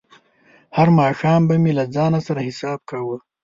هر 0.75 0.87
ماښام 0.99 1.41
به 1.49 1.55
مې 1.63 1.71
له 1.79 1.85
ځان 1.95 2.13
سره 2.27 2.45
حساب 2.47 2.79
کاوه. 2.89 3.17